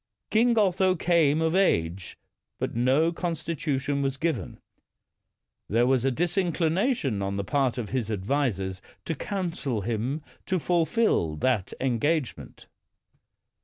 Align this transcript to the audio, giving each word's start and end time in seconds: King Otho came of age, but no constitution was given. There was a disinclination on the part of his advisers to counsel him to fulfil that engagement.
King 0.31 0.57
Otho 0.57 0.95
came 0.95 1.43
of 1.43 1.53
age, 1.55 2.17
but 2.57 2.73
no 2.73 3.11
constitution 3.11 4.01
was 4.01 4.17
given. 4.17 4.57
There 5.69 5.85
was 5.85 6.03
a 6.03 6.09
disinclination 6.09 7.21
on 7.21 7.37
the 7.37 7.43
part 7.43 7.77
of 7.77 7.89
his 7.89 8.09
advisers 8.09 8.81
to 9.05 9.13
counsel 9.13 9.81
him 9.81 10.23
to 10.47 10.57
fulfil 10.57 11.35
that 11.35 11.73
engagement. 11.79 12.65